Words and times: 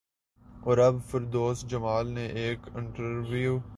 اور 0.63 0.77
اب 0.77 0.95
فردوس 1.05 1.65
جمال 1.67 2.07
نے 2.07 2.25
ایک 2.41 2.67
انٹرویو 2.73 3.57